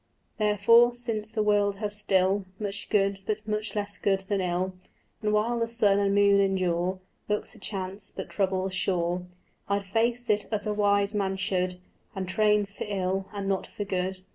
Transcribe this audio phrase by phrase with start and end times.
[0.39, 4.73] Therefore, since the world has still Much good, but much less good than ill,
[5.21, 6.97] And while the sun and moon endure
[7.29, 9.27] Luck's a chance, but trouble's sure,
[9.69, 11.75] I'd face it as a wise man would,
[12.15, 14.23] And train for ill and not for good.